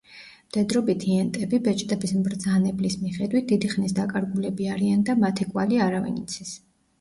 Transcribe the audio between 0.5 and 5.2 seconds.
მდედრობითი ენტები, „ბეჭდების მბრძანებლის“ მიხედვით, დიდი ხნის დაკარგულები არიან და